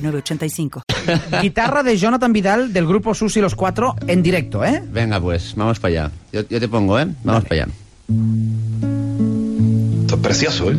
[0.00, 0.82] 985.
[1.42, 4.82] Guitarra de Jonathan Vidal del grupo Susi Los Cuatro en directo, ¿eh?
[4.90, 6.10] Venga, pues, vamos para allá.
[6.32, 7.06] Yo, te pongo, ¿eh?
[7.24, 7.72] Vamos para allá.
[10.00, 10.78] Esto es precioso, ¿eh?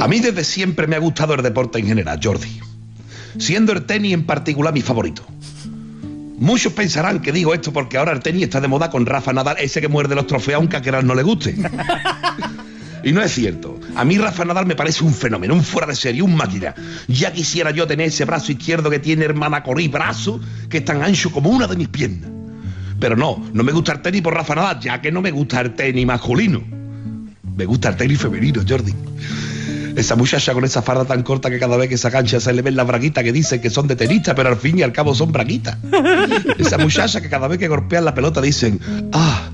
[0.00, 2.60] A mí desde siempre me ha gustado el deporte en general, Jordi.
[3.38, 5.24] Siendo el tenis en particular mi favorito.
[6.38, 9.56] Muchos pensarán que digo esto porque ahora el tenis está de moda con Rafa Nadal,
[9.60, 11.54] ese que muerde los trofeos aunque a Keral no le guste.
[13.04, 13.73] Y no es cierto.
[13.96, 16.74] A mí Rafa Nadal me parece un fenómeno, un fuera de serie, un máquina.
[17.06, 21.02] Ya quisiera yo tener ese brazo izquierdo que tiene hermana Corí, brazo que es tan
[21.02, 22.30] ancho como una de mis piernas.
[22.98, 25.60] Pero no, no me gusta el tenis por Rafa Nadal, ya que no me gusta
[25.60, 26.62] el tenis masculino.
[27.56, 28.94] Me gusta el tenis femenino, Jordi.
[29.94, 32.62] Esa muchacha con esa farda tan corta que cada vez que se cancha se le
[32.62, 35.14] ven las braguitas que dicen que son de tenista, pero al fin y al cabo
[35.14, 35.78] son braguitas.
[36.58, 38.80] Esa muchacha que cada vez que golpean la pelota dicen,
[39.12, 39.50] ah,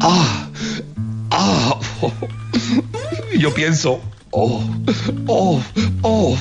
[0.00, 0.48] ah,
[1.30, 1.80] ah.
[3.32, 4.64] Y yo pienso, oh,
[5.26, 5.62] oh,
[6.02, 6.38] oh.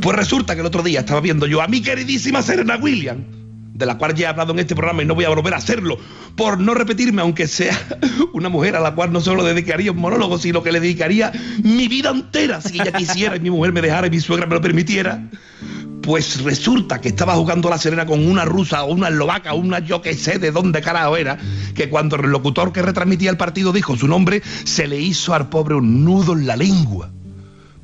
[0.00, 3.24] Pues resulta que el otro día estaba viendo yo a mi queridísima Serena Williams,
[3.74, 5.58] de la cual ya he hablado en este programa y no voy a volver a
[5.58, 5.98] hacerlo,
[6.36, 7.76] por no repetirme, aunque sea
[8.32, 11.88] una mujer a la cual no solo dedicaría un monólogo, sino que le dedicaría mi
[11.88, 14.60] vida entera si ella quisiera y mi mujer me dejara y mi suegra me lo
[14.60, 15.22] permitiera.
[16.02, 19.78] Pues resulta que estaba jugando la Serena con una rusa o una eslovaca o una
[19.78, 21.38] yo que sé de dónde carajo era,
[21.76, 25.48] que cuando el locutor que retransmitía el partido dijo su nombre, se le hizo al
[25.48, 27.10] pobre un nudo en la lengua.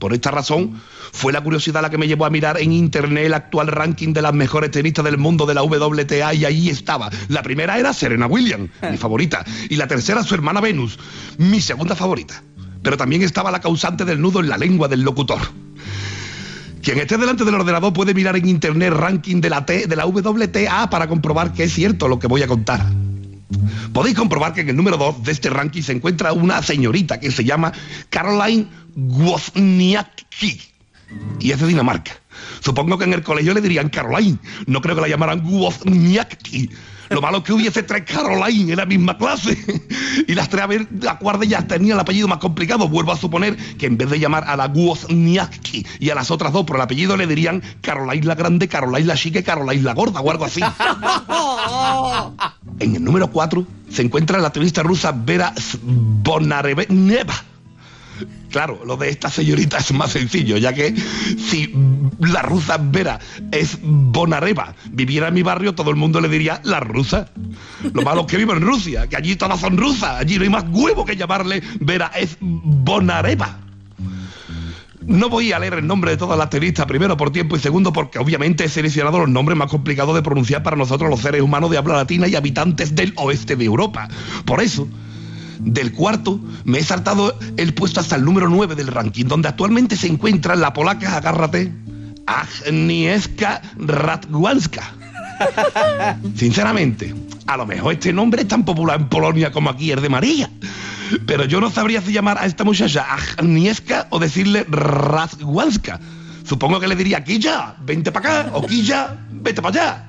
[0.00, 0.80] Por esta razón,
[1.12, 4.22] fue la curiosidad la que me llevó a mirar en internet el actual ranking de
[4.22, 7.10] las mejores tenistas del mundo de la WTA y ahí estaba.
[7.28, 10.98] La primera era Serena Williams, mi favorita, y la tercera su hermana Venus,
[11.38, 12.42] mi segunda favorita.
[12.82, 15.40] Pero también estaba la causante del nudo en la lengua del locutor.
[16.82, 20.06] Quien esté delante del ordenador puede mirar en internet ranking de la, T, de la
[20.06, 22.84] WTA para comprobar que es cierto lo que voy a contar.
[23.92, 27.30] Podéis comprobar que en el número 2 de este ranking se encuentra una señorita que
[27.30, 27.72] se llama
[28.10, 30.60] Caroline Wozniacki
[31.40, 32.12] y es de Dinamarca.
[32.60, 36.70] Supongo que en el colegio le dirían Caroline, no creo que la llamaran Wozniacki.
[37.10, 39.56] Lo malo es que hubiese tres Caroline en la misma clase.
[40.26, 42.88] y las tres, a ver, la cuarta ya tenía el apellido más complicado.
[42.88, 46.52] Vuelvo a suponer que en vez de llamar a la Wozniacki y a las otras
[46.52, 50.20] dos por el apellido le dirían Caroline la Grande, Caroline la Chique, Caroline la Gorda
[50.20, 50.60] o algo así.
[52.80, 55.52] en el número cuatro se encuentra la turista rusa Vera
[55.82, 56.82] Bonareva
[58.50, 61.74] Claro, lo de esta señorita es más sencillo, ya que si
[62.18, 63.18] la rusa Vera
[63.52, 67.28] es Bonareva viviera en mi barrio, todo el mundo le diría la rusa.
[67.92, 70.50] Lo malo es que vivo en Rusia, que allí todas son rusas, allí no hay
[70.50, 73.58] más huevo que llamarle Vera es Bonareva.
[75.08, 77.92] No voy a leer el nombre de todas las tenistas, primero por tiempo y segundo
[77.92, 81.70] porque obviamente he seleccionado los nombres más complicados de pronunciar para nosotros los seres humanos
[81.70, 84.08] de habla latina y habitantes del oeste de Europa.
[84.44, 84.86] Por eso,
[85.60, 89.96] del cuarto me he saltado el puesto hasta el número 9 del ranking, donde actualmente
[89.96, 91.72] se encuentra la polaca, agárrate,
[92.26, 94.92] Agnieszka Radwanska.
[96.36, 97.14] Sinceramente,
[97.46, 100.50] a lo mejor este nombre es tan popular en Polonia como aquí el de María.
[101.26, 103.06] Pero yo no sabría si llamar a esta muchacha
[103.38, 106.00] Agnieszka o decirle Radwanska.
[106.44, 110.04] Supongo que le diría, Quilla, vente para acá, o Quilla, vete para allá.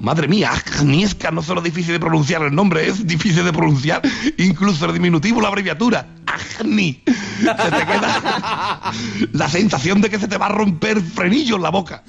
[0.00, 4.02] Madre mía, Agnieszka no solo difícil de pronunciar el nombre, es difícil de pronunciar
[4.36, 6.06] incluso el diminutivo, la abreviatura.
[6.26, 7.02] Agni.
[7.06, 8.92] Se te queda
[9.32, 12.02] la sensación de que se te va a romper frenillo en la boca.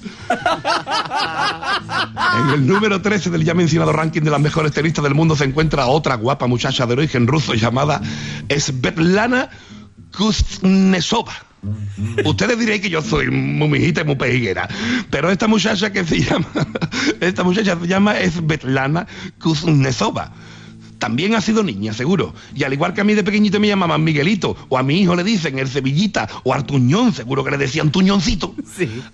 [2.42, 5.44] En el número 13 del ya mencionado ranking de las mejores tenistas del mundo se
[5.44, 8.00] encuentra otra guapa muchacha de origen ruso llamada
[8.48, 9.48] Svetlana
[10.16, 11.47] Kuznetsova.
[12.24, 14.68] Ustedes diréis que yo soy muy mijita y muy pejiguera,
[15.10, 16.46] pero esta muchacha que se llama,
[17.20, 19.06] esta muchacha se llama Svetlana
[19.40, 20.32] Kuznetsova.
[20.98, 22.34] También ha sido niña, seguro.
[22.56, 25.14] Y al igual que a mí de pequeñito me llamaban Miguelito, o a mi hijo
[25.14, 28.52] le dicen el Sevillita, o Artuñón, seguro que le decían Tuñoncito.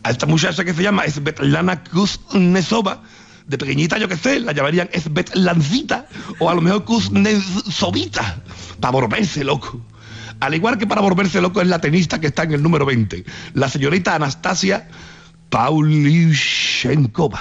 [0.02, 3.02] A esta muchacha que se llama Svetlana Kuznetsova,
[3.46, 6.06] de pequeñita yo que sé, la llamarían Svetlancita,
[6.38, 8.42] o a lo mejor Kuznetsovita,
[8.80, 9.84] para volverse loco.
[10.40, 13.24] Al igual que para volverse loco es la tenista que está en el número 20,
[13.54, 14.88] la señorita Anastasia
[15.48, 17.40] Pavlyuchenkova.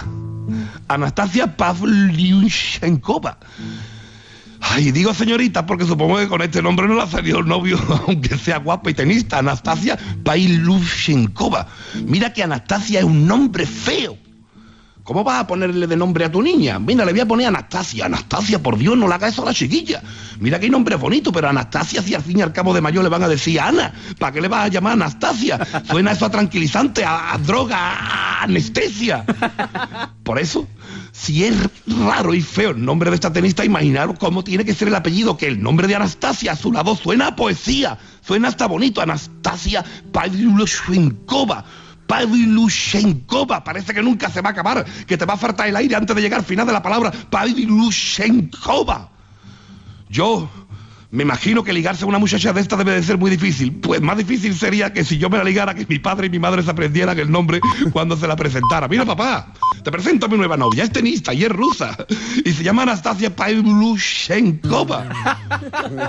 [0.87, 3.37] Anastasia Pavlyuchenkova.
[4.61, 7.77] Ay, digo señorita porque supongo que con este nombre no le ha salido el novio,
[8.07, 11.67] aunque sea guapa y tenista, Anastasia Pailushenkova.
[12.05, 14.17] Mira que Anastasia es un nombre feo.
[15.03, 16.79] ¿Cómo vas a ponerle de nombre a tu niña?
[16.79, 18.05] Mira, le voy a poner Anastasia.
[18.05, 20.01] Anastasia, por Dios, no le haga eso a la chiquilla.
[20.39, 23.03] Mira que hay nombre bonito, pero Anastasia, si al fin y al cabo de mayo
[23.03, 25.59] le van a decir Ana, ¿para qué le vas a llamar Anastasia?
[25.89, 29.25] Suena eso a tranquilizante, a, a droga, a anestesia.
[30.23, 30.67] Por eso,
[31.11, 31.55] si es
[31.85, 35.35] raro y feo el nombre de esta tenista, imaginaros cómo tiene que ser el apellido,
[35.35, 39.83] que el nombre de Anastasia a su lado suena a poesía, suena hasta bonito, Anastasia
[40.13, 41.65] Pavlyuchenkova.
[42.13, 45.95] Pavlyuchenkova, parece que nunca se va a acabar, que te va a faltar el aire
[45.95, 46.41] antes de llegar.
[46.41, 47.11] Al final de la palabra.
[47.11, 49.09] Pavlyuchenkova.
[50.09, 50.47] Yo
[51.13, 53.71] me imagino que ligarse a una muchacha de esta debe de ser muy difícil.
[53.71, 56.39] Pues más difícil sería que si yo me la ligara, que mi padre y mi
[56.39, 57.61] madre se aprendieran el nombre
[57.93, 58.87] cuando se la presentara.
[58.87, 60.83] Mira, papá, te presento a mi nueva novia.
[60.83, 61.95] Es tenista y es rusa.
[62.43, 65.07] Y se llama Anastasia Pavlyuchenkova.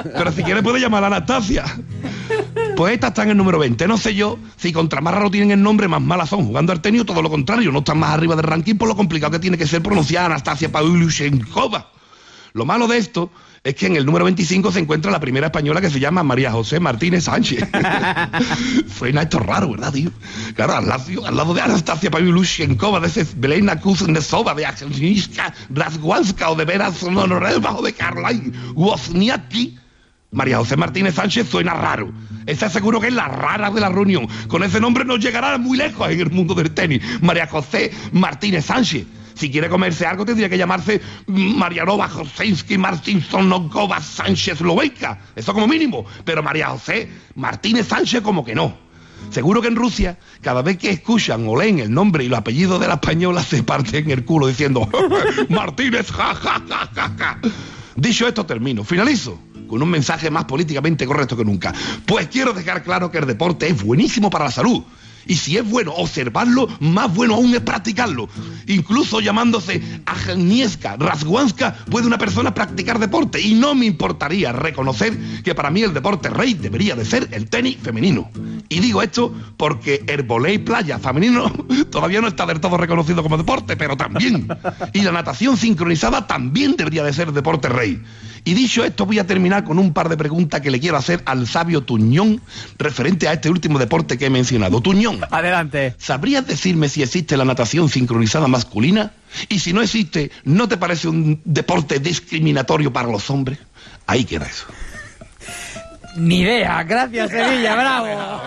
[0.04, 1.66] Pero si quieres puede llamar a Anastasia.
[2.74, 3.86] Pues esta está en el número 20.
[3.86, 6.46] No sé yo si contra más raro tienen el nombre, más malas son.
[6.46, 7.70] Jugando al tenis, todo lo contrario.
[7.72, 10.72] No están más arriba del ranking por lo complicado que tiene que ser pronunciar Anastasia
[10.72, 11.90] Pavlyuchenkova.
[12.54, 13.30] Lo malo de esto
[13.64, 16.52] es que en el número 25 se encuentra la primera española que se llama María
[16.52, 17.66] José Martínez Sánchez.
[18.98, 20.10] Suena esto raro, ¿verdad, tío?
[20.54, 26.50] Claro, al lado, al lado de Anastasia Pavlyuchenkova, de ese Belena Kuznetsova, de Agnieszka Razwanska
[26.50, 29.78] o de Vera Sonorelva o de Karlai Wozniacki,
[30.30, 32.12] María José Martínez Sánchez suena raro.
[32.44, 34.28] Esa seguro que es la rara de la reunión.
[34.46, 37.00] Con ese nombre nos llegará muy lejos en el mundo del tenis.
[37.22, 39.06] María José Martínez Sánchez.
[39.34, 45.18] Si quiere comerse algo tendría que llamarse Marianova Joseinsky Martinsonokova Sánchez Lobeika.
[45.34, 46.04] Eso como mínimo.
[46.24, 48.84] Pero María José Martínez Sánchez como que no.
[49.30, 52.78] Seguro que en Rusia, cada vez que escuchan o leen el nombre y el apellido
[52.78, 54.88] de la española, se parten el culo diciendo
[55.48, 57.38] Martínez, ja, ja, ja, ja.
[57.96, 58.84] Dicho esto, termino.
[58.84, 61.72] Finalizo con un mensaje más políticamente correcto que nunca.
[62.06, 64.82] Pues quiero dejar claro que el deporte es buenísimo para la salud.
[65.26, 68.28] Y si es bueno observarlo, más bueno aún es practicarlo.
[68.66, 73.40] Incluso llamándose Agnieszka Razwanska, puede una persona practicar deporte.
[73.40, 77.48] Y no me importaría reconocer que para mí el deporte rey debería de ser el
[77.48, 78.30] tenis femenino.
[78.68, 81.50] Y digo esto porque el volei playa femenino
[81.90, 84.48] todavía no está del todo reconocido como deporte, pero también.
[84.92, 88.02] Y la natación sincronizada también debería de ser deporte rey.
[88.44, 91.22] Y dicho esto, voy a terminar con un par de preguntas que le quiero hacer
[91.24, 92.42] al sabio Tuñón
[92.78, 94.82] referente a este último deporte que he mencionado.
[94.82, 95.20] Tuñón.
[95.30, 95.94] Adelante.
[95.98, 99.12] ¿Sabrías decirme si existe la natación sincronizada masculina?
[99.48, 103.58] Y si no existe, ¿no te parece un deporte discriminatorio para los hombres?
[104.06, 104.66] Ahí queda eso.
[106.16, 106.82] Ni idea.
[106.82, 107.74] Gracias, Sevilla.
[107.74, 108.42] Bravo.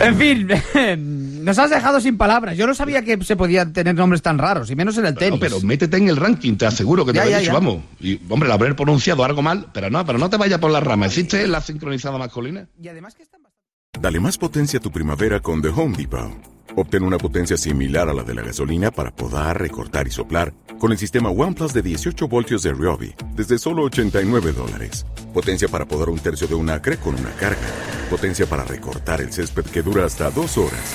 [0.00, 0.48] En fin,
[1.42, 2.56] nos has dejado sin palabras.
[2.56, 5.40] Yo no sabía que se podían tener nombres tan raros, y menos en el tenis.
[5.40, 7.50] No, pero métete en el ranking, te aseguro que te Ya, lo he ya, dicho,
[7.52, 7.54] ya.
[7.58, 7.82] vamos.
[8.00, 10.80] Y, hombre, lo habré pronunciado algo mal, pero no, pero no te vayas por la
[10.80, 11.06] rama.
[11.06, 12.68] ¿Existe la sincronizada masculina?
[12.80, 14.00] Y además que están bastante...
[14.00, 16.30] Dale más potencia a tu primavera con The Home Depot.
[16.76, 20.92] Obtén una potencia similar a la de la gasolina para podar, recortar y soplar con
[20.92, 25.04] el sistema OnePlus de 18 voltios de Ryobi desde solo 89 dólares.
[25.34, 27.58] Potencia para podar un tercio de un acre con una carga.
[28.08, 30.94] Potencia para recortar el césped que dura hasta dos horas.